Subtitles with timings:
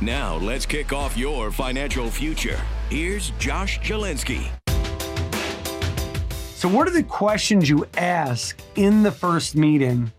[0.00, 2.60] Now, let's kick off your financial future.
[2.90, 4.48] Here's Josh Jalinski.
[6.54, 10.12] So, what are the questions you ask in the first meeting?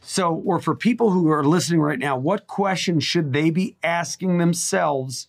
[0.00, 4.38] So, or for people who are listening right now, what questions should they be asking
[4.38, 5.28] themselves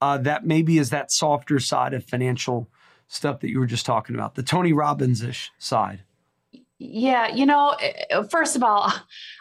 [0.00, 2.68] uh, that maybe is that softer side of financial
[3.08, 6.02] stuff that you were just talking about, the Tony Robbins ish side?
[6.78, 7.74] Yeah, you know,
[8.30, 8.92] first of all,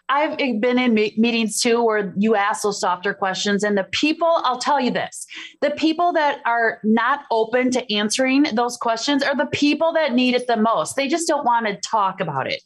[0.09, 4.59] I've been in meetings too where you ask those softer questions, and the people, I'll
[4.59, 5.25] tell you this
[5.61, 10.35] the people that are not open to answering those questions are the people that need
[10.35, 10.95] it the most.
[10.95, 12.61] They just don't want to talk about it.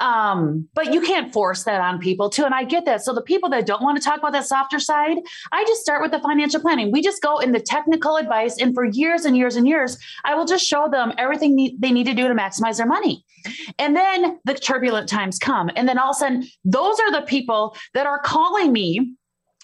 [0.00, 2.44] Um, but you can't force that on people too.
[2.44, 3.02] And I get that.
[3.02, 5.18] So the people that don't want to talk about that softer side,
[5.52, 6.92] I just start with the financial planning.
[6.92, 8.60] We just go in the technical advice.
[8.60, 12.04] And for years and years and years, I will just show them everything they need
[12.04, 13.24] to do to maximize their money.
[13.78, 15.70] And then the turbulent times come.
[15.76, 19.14] And then all of a sudden, those are the people that are calling me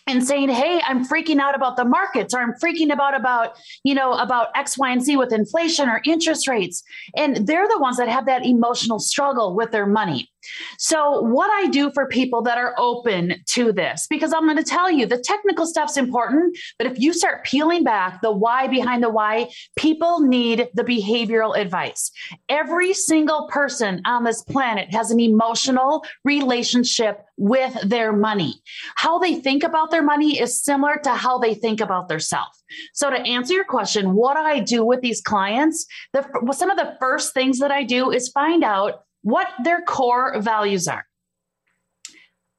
[0.07, 3.95] and saying hey i'm freaking out about the markets or i'm freaking about about you
[3.95, 6.83] know about x y and z with inflation or interest rates.
[7.17, 10.32] And they're the ones that have that emotional struggle with their money
[10.79, 14.65] so, what I do for people that are open to this, because I'm going to
[14.65, 19.03] tell you the technical stuff's important, but if you start peeling back the why behind
[19.03, 22.11] the why, people need the behavioral advice.
[22.49, 28.55] Every single person on this planet has an emotional relationship with their money.
[28.97, 32.49] How they think about their money is similar to how they think about their self.
[32.95, 36.97] So, to answer your question, what I do with these clients, the, some of the
[37.01, 41.07] first things that I do is find out what their core values are.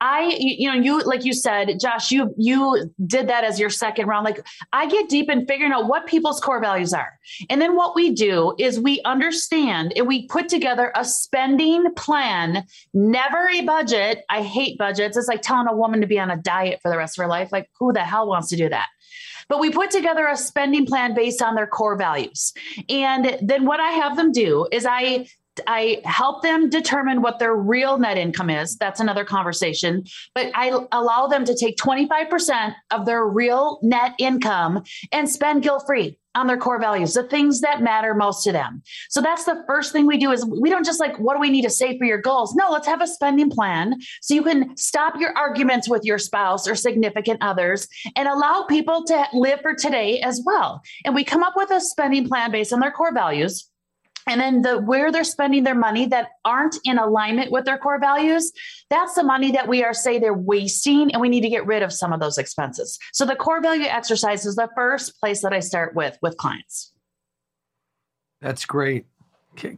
[0.06, 4.08] I, you know, you like you said, Josh, you you did that as your second
[4.08, 4.26] round.
[4.26, 7.14] Like I get deep in figuring out what people's core values are.
[7.50, 12.66] And then what we do is we understand and we put together a spending plan,
[12.94, 14.26] never a budget.
[14.30, 15.16] I hate budgets.
[15.16, 17.30] It's like telling a woman to be on a diet for the rest of her
[17.30, 17.54] life.
[17.54, 18.90] Like who the hell wants to do that?
[19.48, 22.54] But we put together a spending plan based on their core values.
[22.90, 25.28] And then what I have them do is I
[25.68, 28.76] I help them determine what their real net income is.
[28.78, 30.04] That's another conversation.
[30.34, 35.84] But I allow them to take 25% of their real net income and spend guilt
[35.86, 38.82] free on their core values, the things that matter most to them.
[39.10, 41.52] So that's the first thing we do is we don't just like, what do we
[41.52, 42.56] need to save for your goals?
[42.56, 46.68] No, let's have a spending plan so you can stop your arguments with your spouse
[46.68, 50.82] or significant others and allow people to live for today as well.
[51.06, 53.70] And we come up with a spending plan based on their core values
[54.28, 58.00] and then the where they're spending their money that aren't in alignment with their core
[58.00, 58.52] values
[58.94, 61.82] that's the money that we are say they're wasting and we need to get rid
[61.82, 63.00] of some of those expenses.
[63.12, 66.94] So the core value exercise is the first place that i start with with clients.
[68.42, 69.06] That's great.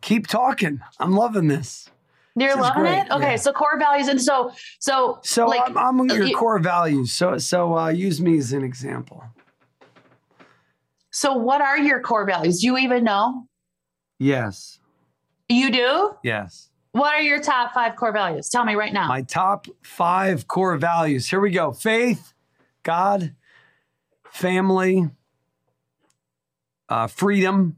[0.02, 0.82] Keep talking.
[1.00, 1.90] I'm loving this.
[2.36, 3.12] You're this loving it?
[3.12, 3.36] Okay yeah.
[3.38, 7.14] so core values and so so so like, I'm, I'm your you, core values.
[7.14, 9.24] So so uh, use me as an example.
[11.12, 12.60] So what are your core values?
[12.60, 13.48] Do you even know
[14.20, 14.80] Yes.
[15.50, 16.16] You do?
[16.24, 16.70] Yes.
[16.92, 18.50] What are your top five core values?
[18.50, 19.08] Tell me right now.
[19.08, 21.30] My top five core values.
[21.30, 22.34] Here we go faith,
[22.84, 23.36] God,
[24.31, 25.09] family,
[26.88, 27.78] uh, freedom,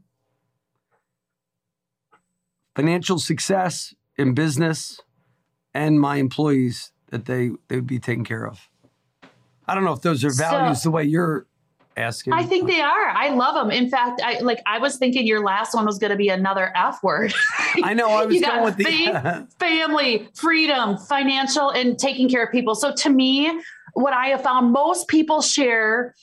[2.76, 5.00] financial success in business,
[5.74, 8.68] and my employees that they, they would be taken care of.
[9.66, 11.46] I don't know if those are values so, the way you're
[11.98, 12.32] asking?
[12.32, 13.08] I think they are.
[13.08, 13.70] I love them.
[13.70, 16.72] In fact, I like I was thinking your last one was going to be another
[16.74, 17.34] F word.
[17.82, 18.08] I know.
[18.10, 22.74] I was you going with the faith, family, freedom, financial, and taking care of people.
[22.74, 23.60] So to me,
[23.94, 26.14] what I have found most people share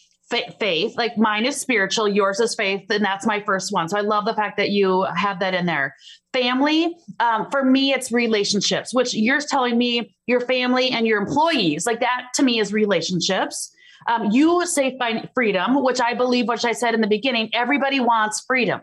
[0.59, 4.01] faith like mine is spiritual yours is faith and that's my first one so i
[4.01, 5.95] love the fact that you have that in there
[6.33, 11.85] family um, for me it's relationships which you're telling me your family and your employees
[11.85, 13.71] like that to me is relationships
[14.07, 17.99] um, you say find freedom, which I believe, which I said in the beginning, everybody
[17.99, 18.81] wants freedom.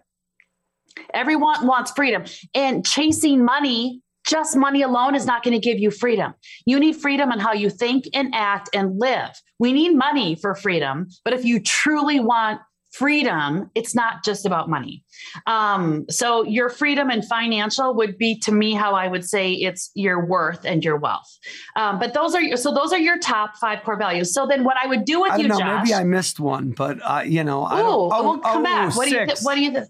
[1.14, 2.24] Everyone wants freedom.
[2.54, 6.34] And chasing money, just money alone, is not going to give you freedom.
[6.66, 9.30] You need freedom on how you think and act and live.
[9.58, 11.08] We need money for freedom.
[11.24, 12.60] But if you truly want
[12.92, 15.02] freedom, it's not just about money.
[15.46, 19.90] Um, so your freedom and financial would be to me how I would say it's
[19.94, 21.38] your worth and your wealth.
[21.74, 24.32] Um, but those are so those are your top five core values.
[24.34, 25.84] So then what I would do with I you, know, Josh?
[25.84, 28.12] maybe I missed one, but uh, you know, I Ooh, don't.
[28.12, 28.94] Oh, well, come oh, back.
[28.94, 29.26] What do you?
[29.26, 29.72] Th- what do you?
[29.72, 29.84] Th-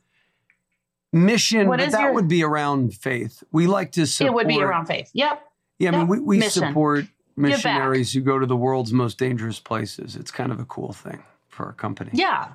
[1.13, 1.69] mission?
[1.69, 3.43] what but is that your- would be around faith.
[3.53, 4.31] We like to support.
[4.31, 5.11] it would be around faith.
[5.13, 5.43] Yep.
[5.79, 6.69] Yeah, I mean, we, we Mission.
[6.69, 7.07] support
[7.37, 10.15] missionaries who go to the world's most dangerous places.
[10.15, 12.11] It's kind of a cool thing for our company.
[12.13, 12.49] Yeah,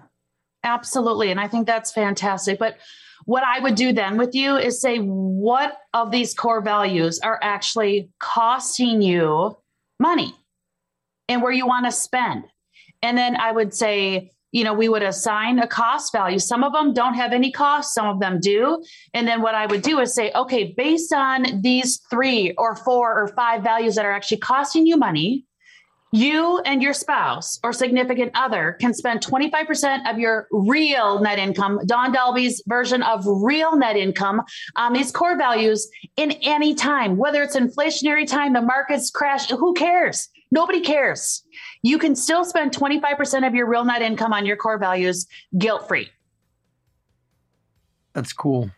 [0.63, 1.31] absolutely.
[1.31, 2.59] And I think that's fantastic.
[2.59, 2.77] But
[3.25, 7.39] what I would do then with you is say, what of these core values are
[7.41, 9.57] actually costing you
[9.99, 10.33] money
[11.27, 12.45] and where you want to spend?
[13.01, 16.39] And then I would say, you know, we would assign a cost value.
[16.39, 18.81] Some of them don't have any cost, some of them do.
[19.13, 23.19] And then what I would do is say, okay, based on these three or four
[23.19, 25.45] or five values that are actually costing you money,
[26.11, 31.79] you and your spouse or significant other can spend 25% of your real net income,
[31.85, 34.41] Dawn Dahlby's version of real net income,
[34.75, 39.73] on these core values in any time, whether it's inflationary time, the markets crash, who
[39.73, 40.29] cares?
[40.49, 41.43] Nobody cares.
[41.81, 45.27] You can still spend 25% of your real net income on your core values
[45.57, 46.09] guilt free.
[48.13, 48.71] That's cool.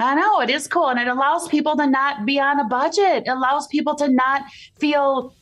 [0.00, 0.88] I know it is cool.
[0.88, 4.42] And it allows people to not be on a budget, it allows people to not
[4.80, 5.34] feel